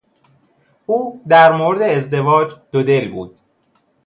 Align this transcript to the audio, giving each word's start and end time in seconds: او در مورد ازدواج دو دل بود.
او 0.85 1.21
در 1.29 1.51
مورد 1.51 1.81
ازدواج 1.81 2.55
دو 2.71 2.83
دل 2.83 3.11
بود. 3.11 3.37